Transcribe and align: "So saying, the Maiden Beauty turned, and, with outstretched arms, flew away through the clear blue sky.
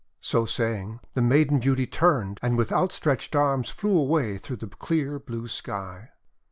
"So 0.33 0.45
saying, 0.45 0.99
the 1.13 1.21
Maiden 1.21 1.59
Beauty 1.59 1.85
turned, 1.85 2.39
and, 2.41 2.57
with 2.57 2.71
outstretched 2.71 3.35
arms, 3.35 3.69
flew 3.69 3.95
away 3.99 4.39
through 4.39 4.55
the 4.55 4.65
clear 4.67 5.19
blue 5.19 5.47
sky. 5.47 6.09